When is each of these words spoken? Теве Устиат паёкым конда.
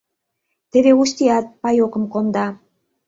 Теве 0.71 0.91
Устиат 1.01 1.45
паёкым 1.61 2.03
конда. 2.13 2.45